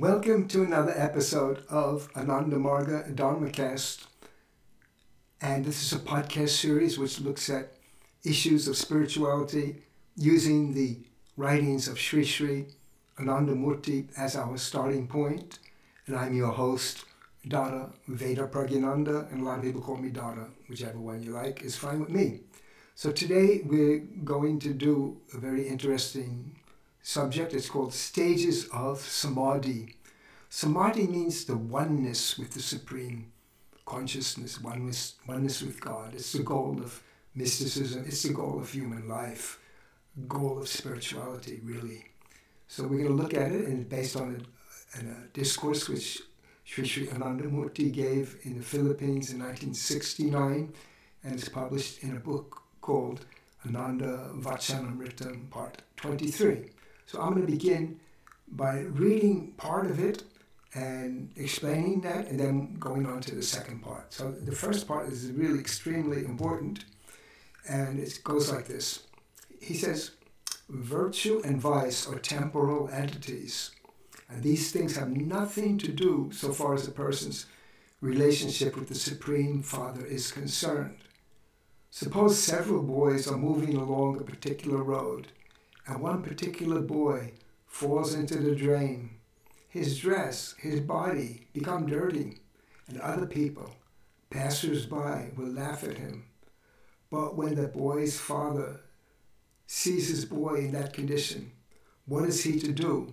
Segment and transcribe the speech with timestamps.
[0.00, 4.06] Welcome to another episode of Ananda Marga Dharmacast.
[5.40, 7.74] And this is a podcast series which looks at
[8.24, 9.84] issues of spirituality
[10.16, 10.98] using the
[11.36, 12.66] writings of Sri Sri
[13.20, 15.60] Anandamurti as our starting point.
[16.08, 17.04] And I'm your host,
[17.46, 21.76] Dada Vedaprajinananda, and a lot of people call me Dada, whichever one you like is
[21.76, 22.40] fine with me.
[22.96, 26.56] So today we're going to do a very interesting
[27.04, 27.52] subject.
[27.52, 29.96] It's called Stages of Samadhi.
[30.48, 33.30] Samadhi means the oneness with the Supreme
[33.84, 36.14] Consciousness, oneness, oneness with God.
[36.14, 37.02] It's the goal of
[37.34, 39.60] mysticism, it's the goal of human life,
[40.26, 42.06] goal of spirituality, really.
[42.68, 44.46] So we're going to look at it, and based on
[44.96, 46.22] a, a discourse which
[46.64, 50.72] Sri Sri Anandamurti gave in the Philippines in 1969,
[51.22, 53.26] and is published in a book called
[53.66, 56.70] Ananda Vacanamrtam Part 23.
[57.14, 58.00] So I'm going to begin
[58.48, 60.24] by reading part of it
[60.74, 64.12] and explaining that, and then going on to the second part.
[64.12, 66.86] So the first part is really extremely important,
[67.68, 69.04] and it goes like this.
[69.60, 70.10] He says,
[70.68, 73.70] Virtue and vice are temporal entities,
[74.28, 77.46] and these things have nothing to do so far as a person's
[78.00, 80.98] relationship with the Supreme Father is concerned.
[81.92, 85.28] Suppose several boys are moving along a particular road
[85.86, 87.32] and one particular boy
[87.66, 89.10] falls into the drain.
[89.68, 92.38] His dress, his body become dirty,
[92.88, 93.74] and other people,
[94.30, 96.26] passers-by, will laugh at him.
[97.10, 98.80] But when the boy's father
[99.66, 101.52] sees his boy in that condition,
[102.06, 103.12] what is he to do?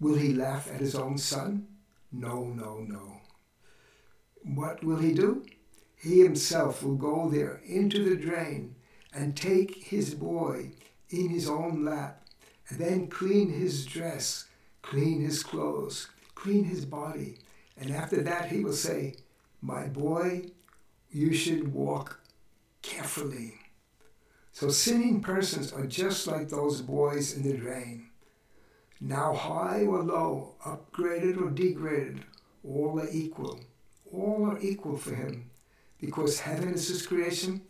[0.00, 1.66] Will he laugh at his own son?
[2.12, 3.20] No, no, no.
[4.42, 5.44] What will he do?
[5.96, 8.76] He himself will go there into the drain
[9.12, 10.72] and take his boy
[11.10, 12.22] in his own lap,
[12.68, 14.46] and then clean his dress,
[14.82, 17.38] clean his clothes, clean his body.
[17.76, 19.14] And after that, he will say,
[19.60, 20.46] My boy,
[21.10, 22.20] you should walk
[22.82, 23.54] carefully.
[24.52, 28.08] So sinning persons are just like those boys in the drain.
[29.00, 32.24] Now high or low, upgraded or degraded,
[32.64, 33.60] all are equal.
[34.10, 35.50] All are equal for him,
[36.00, 37.60] because heaven is his creation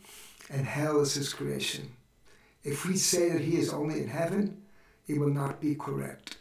[0.49, 1.91] and hell is his creation.
[2.67, 4.63] If we say that he is only in heaven,
[5.07, 6.39] it will not be correct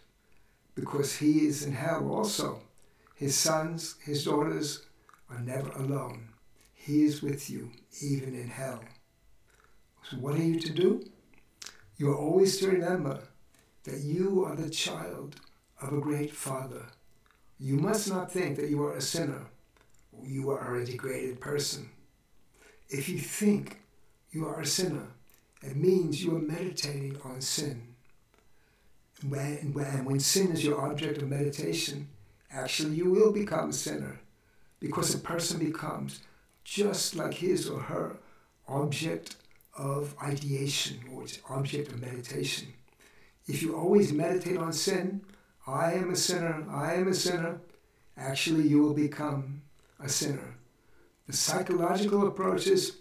[0.74, 2.62] because he is in hell also.
[3.14, 4.86] His sons, his daughters
[5.30, 6.30] are never alone.
[6.74, 7.72] He is with you,
[8.02, 8.84] even in hell.
[10.10, 11.04] So, what are you to do?
[11.98, 13.20] You are always to remember
[13.84, 15.36] that you are the child
[15.80, 16.88] of a great Father.
[17.60, 19.46] You must not think that you are a sinner
[20.24, 21.90] you are a degraded person.
[22.90, 23.82] If you think
[24.32, 25.08] you are a sinner,
[25.66, 27.82] it means you are meditating on sin.
[29.28, 32.08] When, when, when sin is your object of meditation,
[32.52, 34.20] actually you will become a sinner
[34.80, 36.22] because a person becomes
[36.64, 38.18] just like his or her
[38.68, 39.38] object
[39.76, 42.68] of ideation or object of meditation.
[43.48, 45.22] If you always meditate on sin,
[45.66, 47.60] I am a sinner, I am a sinner,
[48.18, 49.62] actually you will become
[50.00, 50.58] a sinner.
[51.28, 52.98] The psychological approach is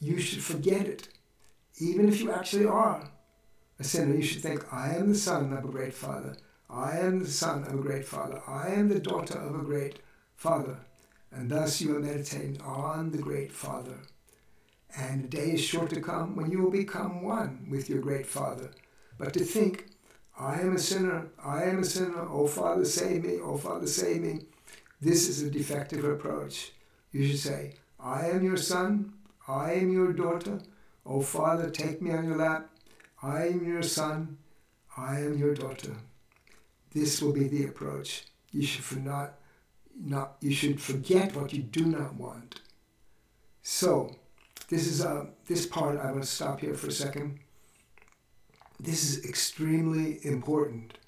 [0.00, 1.08] you should forget it
[1.80, 3.10] even if you actually are
[3.78, 6.36] a sinner, you should think, I am the son of a great father.
[6.68, 8.40] I am the son of a great father.
[8.46, 10.00] I am the daughter of a great
[10.36, 10.78] father.
[11.32, 13.98] And thus you are meditating on the great father.
[14.96, 18.26] And the day is sure to come when you will become one with your great
[18.26, 18.70] father.
[19.18, 19.86] But to think,
[20.38, 24.22] I am a sinner, I am a sinner, oh Father, save me, oh Father, save
[24.22, 24.40] me,
[25.00, 26.72] this is a defective approach.
[27.12, 29.12] You should say, I am your son,
[29.46, 30.60] I am your daughter,
[31.06, 32.70] O Father, take me on your lap.
[33.22, 34.38] I am your son.
[34.96, 35.96] I am your daughter.
[36.92, 38.24] This will be the approach.
[38.50, 39.34] You should not,
[39.98, 42.60] not you should forget what you do not want.
[43.62, 44.16] So,
[44.68, 45.98] this is a, this part.
[45.98, 47.38] I want to stop here for a second.
[48.78, 50.98] This is extremely important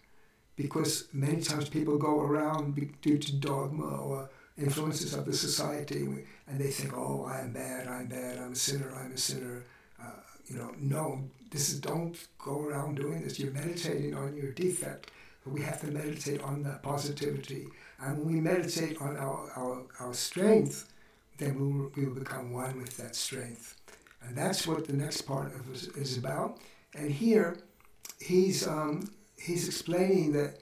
[0.57, 6.07] because many times people go around due to dogma or influences of the society
[6.47, 9.65] and they think, oh, I am bad, I'm bad, I'm a sinner, I'm a sinner
[10.47, 13.39] you know, no, this is don't go around doing this.
[13.39, 15.11] You're meditating on your defect.
[15.45, 17.67] We have to meditate on that positivity.
[18.01, 20.93] And when we meditate on our, our, our strength,
[21.39, 23.77] then we will, we will become one with that strength.
[24.23, 26.59] And that's what the next part of is, is about.
[26.95, 27.59] And here,
[28.21, 30.61] he's, um, he's explaining that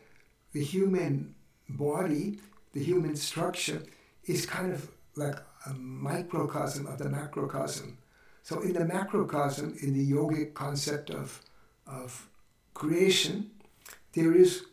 [0.53, 1.35] the human
[1.69, 2.39] body,
[2.73, 3.83] the human structure,
[4.25, 5.37] is kind of like
[5.67, 7.99] a microcosm of the macrocosm.
[8.43, 11.41] So in the macrocosm, in the yogic concept of,
[11.87, 12.29] of
[12.75, 13.51] creation,
[14.13, 14.65] there is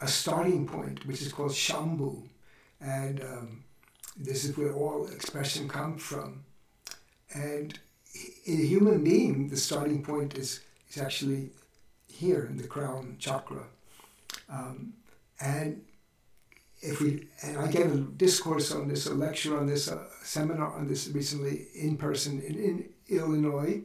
[0.00, 2.22] a starting point, which is called Shambhu.
[2.80, 3.64] And um,
[4.16, 6.44] this is where all expression comes from.
[7.34, 7.78] And
[8.46, 10.60] in a human being, the starting point is,
[10.90, 11.50] is actually
[12.06, 13.64] here in the crown chakra.
[14.48, 14.94] Um,
[15.40, 15.82] and
[16.80, 20.74] if we and I gave a discourse on this, a lecture on this, a seminar
[20.74, 23.82] on this recently in person in, in Illinois.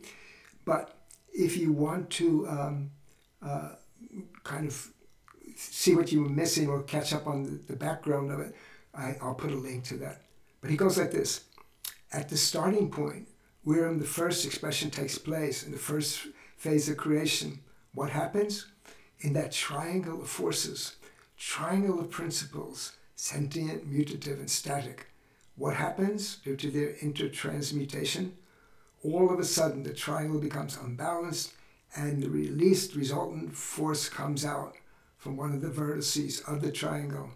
[0.65, 0.97] But
[1.33, 2.91] if you want to um,
[3.41, 3.69] uh,
[4.43, 4.89] kind of
[5.55, 8.55] see what you were missing or catch up on the, the background of it,
[8.93, 10.21] I, I'll put a link to that.
[10.61, 11.45] But he goes like this:
[12.11, 13.27] at the starting point,
[13.63, 16.27] where the first expression takes place in the first
[16.57, 17.59] phase of creation,
[17.93, 18.67] what happens
[19.19, 20.95] in that triangle of forces?
[21.43, 25.07] triangle of principles, sentient, mutative, and static.
[25.55, 28.31] What happens due to their intertransmutation?
[29.03, 31.53] All of a sudden, the triangle becomes unbalanced
[31.95, 34.75] and the released resultant force comes out
[35.17, 37.29] from one of the vertices of the triangle.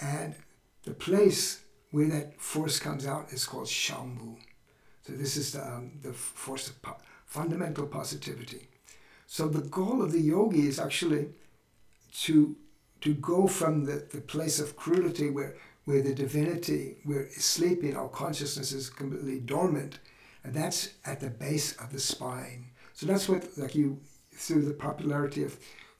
[0.00, 0.34] And
[0.84, 4.36] the place where that force comes out is called Shambhu.
[5.06, 8.68] So this is the, um, the force of po- fundamental positivity.
[9.26, 11.28] So the goal of the yogi is actually
[12.22, 12.56] to
[13.00, 18.08] to go from the, the place of crudity where, where the divinity, we're sleeping, our
[18.08, 19.98] consciousness is completely dormant,
[20.44, 22.66] and that's at the base of the spine.
[22.94, 24.00] So that's what, like you,
[24.34, 25.58] through the popularity of,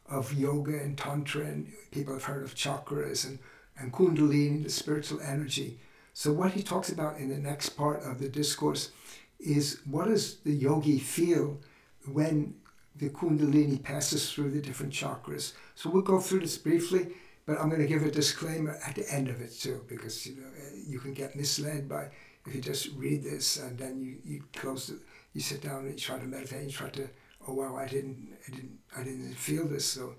[0.09, 3.39] of yoga and tantra, and people have heard of chakras and,
[3.79, 5.79] and kundalini, the spiritual energy.
[6.13, 8.91] So what he talks about in the next part of the discourse
[9.39, 11.59] is what does the yogi feel
[12.07, 12.55] when
[12.97, 15.53] the Kundalini passes through the different chakras.
[15.75, 17.09] So we'll go through this briefly,
[17.47, 20.37] but I'm going to give a disclaimer at the end of it too, because you
[20.37, 20.49] know
[20.87, 22.09] you can get misled by
[22.47, 24.99] you just read this and then you, you close it,
[25.35, 27.09] you sit down and you try to meditate, and you try to,
[27.47, 30.15] oh wow, I didn't, I didn't, I didn't feel this, so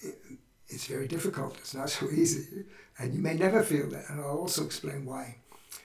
[0.00, 0.18] it,
[0.68, 1.56] it's very difficult.
[1.58, 2.64] It's not so easy,
[2.98, 5.36] and you may never feel that, and I'll also explain why.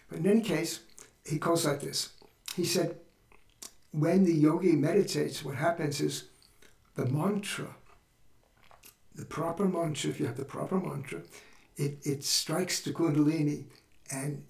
[0.10, 0.80] But in any case,
[1.26, 2.10] he goes like this.
[2.56, 2.96] He said,
[3.92, 6.26] when the yogi meditates, what happens is
[6.96, 7.76] the mantra,
[9.16, 11.22] the proper mantra, if you have the proper mantra,
[11.76, 13.66] it, it strikes the kundalini
[14.12, 14.44] and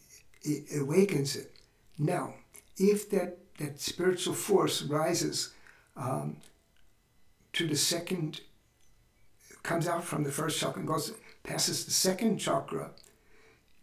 [0.44, 1.52] it awakens it.
[1.98, 2.34] Now,
[2.78, 5.54] if that, that spiritual force rises
[5.96, 6.38] um,
[7.54, 8.42] to the second,
[9.64, 11.14] comes out from the first chakra and goes,
[11.44, 12.92] passes the second chakra,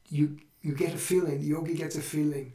[0.09, 2.53] you, you get a feeling, the yogi gets a feeling.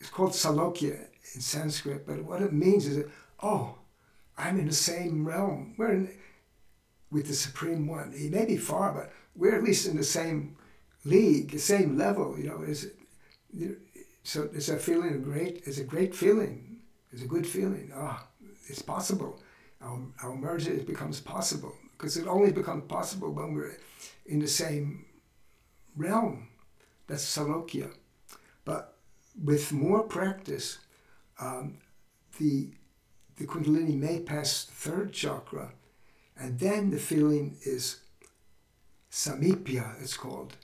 [0.00, 3.10] It's called salokya in Sanskrit, but what it means is that,
[3.42, 3.76] oh,
[4.36, 5.74] I'm in the same realm.
[5.78, 6.10] We're in,
[7.10, 8.12] with the Supreme One.
[8.12, 10.56] He may be far, but we're at least in the same
[11.06, 12.38] league, the same level.
[12.38, 12.90] You know, is
[14.22, 15.62] so it's a feeling of great.
[15.66, 16.78] It's a great feeling.
[17.12, 17.92] It's a good feeling.
[17.94, 19.40] Ah, oh, it's possible.
[19.80, 23.76] Our, our merger becomes possible because it only becomes possible when we're
[24.26, 25.06] in the same
[25.96, 26.48] realm.
[27.06, 27.90] That's Salokya.
[28.64, 28.96] But
[29.42, 30.78] with more practice,
[31.40, 31.78] um,
[32.38, 32.70] the,
[33.36, 35.72] the Kundalini may pass the third chakra,
[36.36, 38.00] and then the feeling is
[39.10, 40.56] samipya, it's called.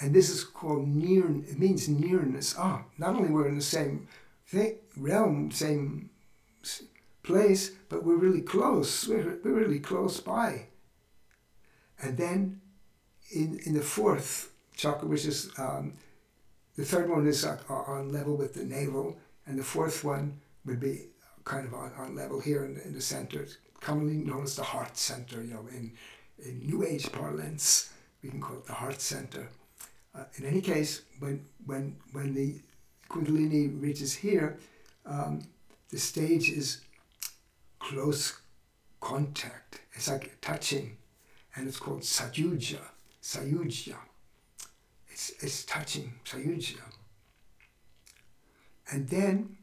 [0.00, 2.54] And this is called near, it means nearness.
[2.56, 4.06] Ah, not only we're in the same
[4.46, 6.10] thing, realm, same
[7.22, 9.08] place, but we're really close.
[9.08, 10.66] We're, we're really close by.
[12.00, 12.60] And then
[13.30, 15.94] in, in the fourth chakra, which is um,
[16.76, 20.78] the third one is uh, on level with the navel, and the fourth one would
[20.78, 21.06] be
[21.44, 23.46] kind of on, on level here in the, in the center,
[23.80, 25.42] commonly known as the heart center.
[25.42, 25.92] You know, in,
[26.38, 27.92] in New Age parlance,
[28.22, 29.48] we can call it the heart center.
[30.18, 32.60] Uh, in any case, when when when the
[33.08, 34.58] Kundalini reaches here,
[35.06, 35.42] um,
[35.90, 36.80] the stage is
[37.78, 38.40] close
[39.00, 39.80] contact.
[39.92, 40.96] It's like touching,
[41.54, 42.80] and it's called sayuja.
[43.22, 43.96] Sayuja.
[45.08, 46.12] It's it's touching.
[46.24, 46.80] Sayuja.
[48.90, 49.56] And then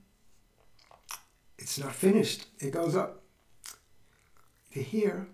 [1.57, 2.45] it's not finished.
[2.59, 3.21] It goes up.
[4.73, 5.27] To here,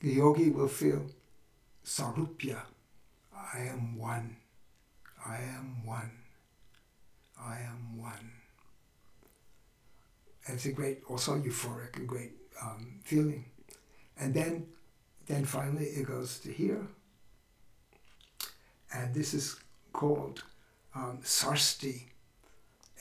[0.00, 1.06] the yogi will feel
[1.84, 2.62] sarupya.
[3.54, 4.36] I am one.
[5.24, 6.10] I am one.
[7.40, 8.32] I am one.
[10.46, 13.46] And it's a great, also euphoric, a great um, feeling.
[14.18, 14.66] And then,
[15.26, 16.86] then finally it goes to here.
[18.94, 19.56] And this is
[19.92, 20.44] called
[20.94, 22.04] um, sarsti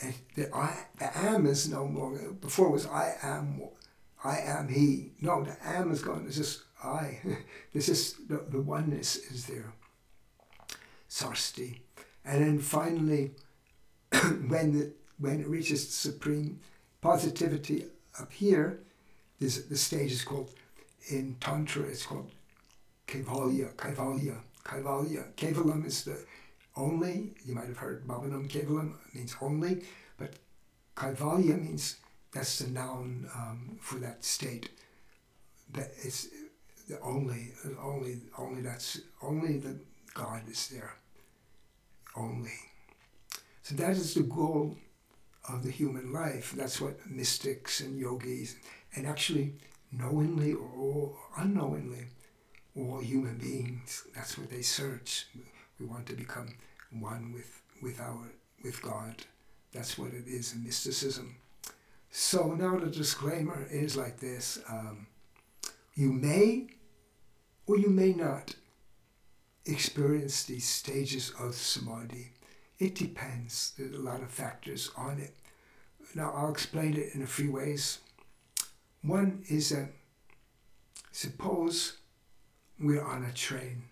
[0.02, 2.18] and the I the am is no more.
[2.42, 3.62] Before was I am,
[4.24, 5.12] I am he.
[5.22, 6.26] No, the am is gone.
[6.28, 7.20] It's just I.
[7.74, 9.74] this is the, the oneness is there.
[11.16, 11.80] Sarsti,
[12.26, 13.32] and then finally,
[14.48, 16.60] when the, when it reaches supreme
[17.00, 17.86] positivity
[18.20, 18.82] up here,
[19.40, 20.50] this the stage is called
[21.10, 21.84] in tantra.
[21.84, 22.30] It's called
[23.08, 25.34] Kaivalya, Kaivalya, Kaivalya.
[25.36, 26.18] Kevalam is the
[26.76, 29.84] only, you might have heard Baba Nam Kevalam means only,
[30.18, 30.34] but
[30.98, 31.96] Kaivalya means
[32.34, 34.70] that's the noun um, for that state.
[35.72, 36.28] That it's
[36.90, 39.78] the only, only, only that's only the
[40.14, 40.96] God is there.
[42.16, 42.54] Only.
[43.64, 44.78] So that is the goal
[45.50, 46.54] of the human life.
[46.56, 48.56] That's what mystics and yogis,
[48.96, 49.54] and actually
[49.92, 52.08] knowingly or unknowingly,
[52.78, 55.28] all human beings, that's what they search.
[55.80, 56.56] We want to become
[56.92, 58.32] one with, with our
[58.64, 59.16] with God.
[59.72, 61.36] That's what it is in mysticism.
[62.10, 64.60] So now the disclaimer is like this.
[64.70, 65.08] Um,
[65.96, 66.68] you may
[67.68, 68.56] or you may not
[69.66, 72.32] experience these stages of samadhi.
[72.78, 73.74] It depends.
[73.78, 75.36] There's a lot of factors on it.
[76.14, 78.00] Now I'll explain it in a few ways.
[79.02, 79.90] One is that
[81.12, 81.98] suppose
[82.80, 83.84] we're on a train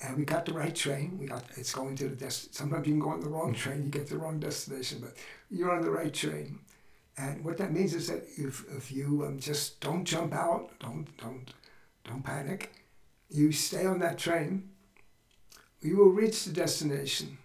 [0.00, 1.18] and we got the right train.
[1.18, 2.52] We got it's going to the destination.
[2.52, 5.14] Sometimes you can go on the wrong train, you get the wrong destination, but
[5.50, 6.60] you're on the right train.
[7.16, 11.06] And what that means is that if, if you um, just don't jump out, don't
[11.18, 11.52] don't
[12.04, 12.72] don't panic,
[13.30, 14.70] you stay on that train,
[15.80, 17.38] you will reach the destination.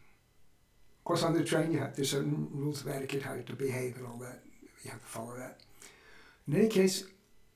[0.99, 3.53] Of course, on the train you have there's certain rules of etiquette, how you to
[3.53, 4.39] behave, and all that.
[4.83, 5.59] You have to follow that.
[6.47, 7.03] In any case,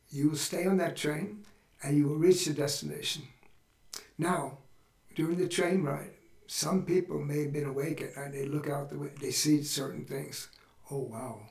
[0.09, 1.43] you will stay on that train,
[1.83, 3.23] and you will reach the destination.
[4.17, 4.57] Now,
[5.15, 6.11] during the train ride,
[6.47, 8.31] some people may have been awake at night.
[8.31, 10.49] They look out the window, they see certain things.
[10.89, 11.41] Oh wow!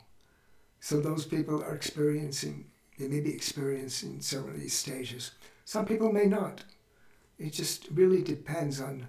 [0.81, 2.67] So those people are experiencing.
[2.99, 5.33] They may be experiencing some of these stages.
[5.67, 6.63] Some people may not.
[7.39, 9.05] It just really depends on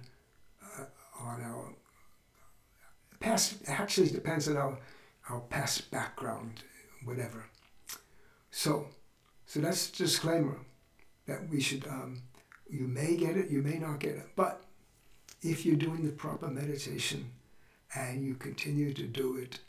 [0.60, 0.86] uh,
[1.20, 1.72] on our
[3.20, 3.62] past.
[3.68, 4.76] Actually, depends on our
[5.30, 6.64] our past background,
[7.04, 7.44] whatever.
[8.50, 8.88] So,
[9.46, 10.58] so that's a disclaimer
[11.26, 11.86] that we should.
[11.86, 12.22] Um,
[12.68, 14.26] you may get it, you may not get it.
[14.34, 14.64] But
[15.40, 17.30] if you're doing the proper meditation
[17.94, 19.60] and you continue to do it,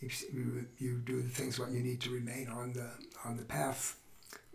[0.00, 2.90] you, you do the things what you need to remain on the
[3.24, 3.96] on the path,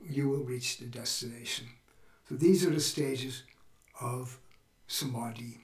[0.10, 1.68] you will reach the destination.
[2.30, 3.44] So these are the stages
[4.02, 4.38] of
[4.88, 5.60] samadhi.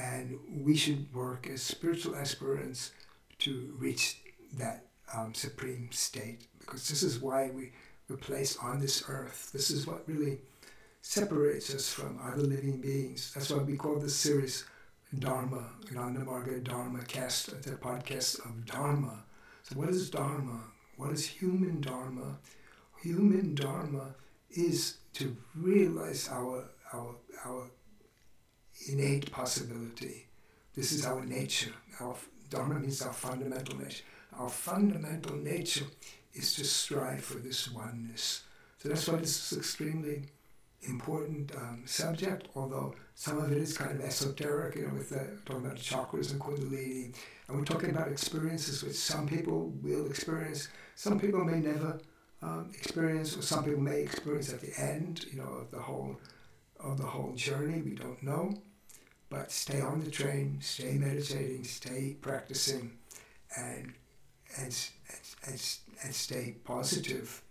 [0.00, 2.92] And we should work as spiritual aspirants
[3.38, 4.18] to reach
[4.54, 7.72] that um, supreme state because this is why we
[8.08, 9.50] were placed on this earth.
[9.52, 10.38] This is what really
[11.02, 13.32] separates us from other living beings.
[13.34, 14.64] That's why we call this series
[15.18, 19.22] Dharma, Ananda Marga Dharmacast, the podcast of Dharma.
[19.62, 20.60] So what is Dharma?
[20.96, 22.38] What is human Dharma?
[23.04, 24.14] Human Dharma
[24.50, 27.70] is to realize our, our, our
[28.88, 30.26] innate possibility.
[30.74, 31.74] This is our nature.
[32.00, 32.16] Our
[32.48, 34.04] Dharma means our fundamental nature.
[34.38, 35.84] Our fundamental nature
[36.32, 38.44] is to strive for this oneness.
[38.78, 40.22] So that's why this is extremely
[40.80, 45.28] important um, subject, although some of it is kind of esoteric, you know, with the,
[45.44, 47.14] talking about chakras and kundalini.
[47.48, 52.00] And we're talking about experiences which some people will experience, some people may never
[52.44, 56.16] um, experience, or some people may experience at the end, you know, of the whole
[56.78, 57.80] of the whole journey.
[57.80, 58.52] We don't know,
[59.30, 62.92] but stay on the train, stay meditating, stay practicing,
[63.56, 63.94] and
[64.58, 64.76] and
[65.46, 65.62] and,
[66.02, 67.42] and stay positive,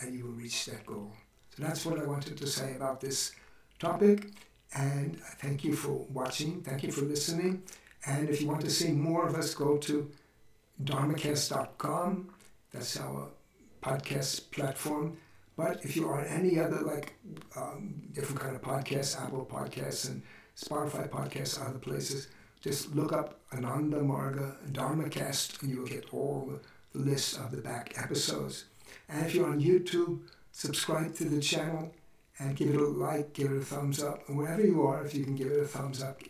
[0.00, 1.12] and you will reach that goal.
[1.56, 3.32] So that's what I wanted to say about this
[3.78, 4.30] topic.
[4.74, 6.62] And thank you for watching.
[6.62, 7.62] Thank you for listening.
[8.06, 10.10] And if you want to see more of us, go to
[10.82, 12.30] dharmacast.com.
[12.72, 13.28] That's our
[13.82, 15.16] podcast platform.
[15.56, 17.14] But if you are on any other like
[17.56, 20.22] um, different kind of podcasts, Apple Podcasts and
[20.56, 22.28] Spotify Podcasts, other places,
[22.60, 26.52] just look up Ananda Marga Dharmacast and you will get all
[26.94, 28.64] the lists of the back episodes.
[29.08, 30.20] And if you're on YouTube,
[30.52, 31.92] subscribe to the channel
[32.38, 34.28] and give it a like, give it a thumbs up.
[34.28, 36.22] And wherever you are, if you can give it a thumbs up,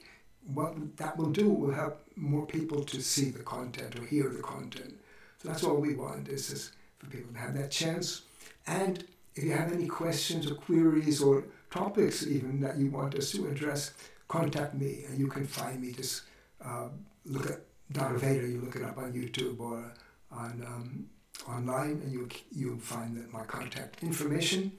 [0.53, 4.43] what that will do will help more people to see the content or hear the
[4.43, 4.95] content.
[5.39, 6.73] So that's all we want is just
[7.11, 8.23] people to have that chance.
[8.67, 9.05] And
[9.35, 13.47] if you have any questions or queries or topics even that you want us to
[13.49, 13.93] address,
[14.29, 15.93] contact me and you can find me.
[15.93, 16.23] Just
[16.65, 16.89] uh,
[17.25, 17.61] look at
[17.93, 19.93] Dada Veda, you look it up on YouTube or
[20.31, 21.07] on um,
[21.49, 24.73] online and you'll, you'll find that my contact information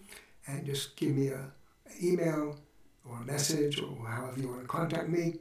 [0.48, 1.46] and just give me a
[2.02, 2.58] email
[3.08, 5.36] or a message or however you want to contact me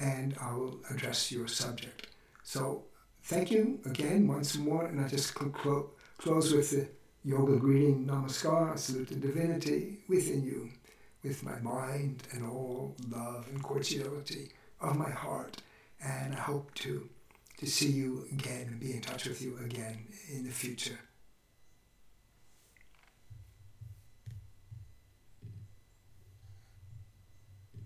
[0.00, 2.08] and I will address your subject.
[2.42, 2.84] So
[3.24, 6.88] thank you again once more and I just cl- close with the
[7.24, 10.68] yoga greeting namaskar, salute the divinity within you
[11.22, 15.62] with my mind and all love and cordiality of my heart
[16.04, 17.08] and I hope to
[17.58, 19.98] to see you again and be in touch with you again
[20.30, 20.98] in the future.